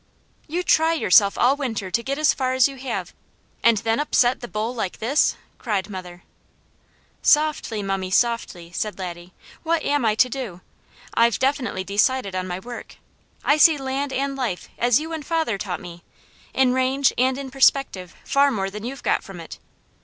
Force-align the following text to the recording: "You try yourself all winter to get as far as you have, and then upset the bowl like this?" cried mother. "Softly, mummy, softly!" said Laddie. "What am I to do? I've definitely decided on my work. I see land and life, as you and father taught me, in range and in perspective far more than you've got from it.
"You 0.47 0.63
try 0.63 0.93
yourself 0.93 1.37
all 1.37 1.55
winter 1.55 1.91
to 1.91 2.01
get 2.01 2.17
as 2.17 2.33
far 2.33 2.53
as 2.53 2.67
you 2.67 2.77
have, 2.77 3.13
and 3.61 3.77
then 3.77 3.99
upset 3.99 4.39
the 4.41 4.47
bowl 4.47 4.73
like 4.73 4.97
this?" 4.97 5.35
cried 5.59 5.91
mother. 5.91 6.23
"Softly, 7.21 7.83
mummy, 7.83 8.09
softly!" 8.09 8.71
said 8.71 8.97
Laddie. 8.97 9.31
"What 9.61 9.83
am 9.83 10.03
I 10.03 10.15
to 10.15 10.27
do? 10.27 10.61
I've 11.13 11.37
definitely 11.37 11.83
decided 11.83 12.33
on 12.33 12.47
my 12.47 12.57
work. 12.57 12.95
I 13.43 13.57
see 13.57 13.77
land 13.77 14.11
and 14.11 14.35
life, 14.35 14.69
as 14.79 14.99
you 14.99 15.13
and 15.13 15.23
father 15.23 15.59
taught 15.59 15.79
me, 15.79 16.03
in 16.51 16.73
range 16.73 17.13
and 17.15 17.37
in 17.37 17.51
perspective 17.51 18.15
far 18.25 18.49
more 18.49 18.71
than 18.71 18.83
you've 18.83 19.03
got 19.03 19.21
from 19.23 19.39
it. 19.39 19.59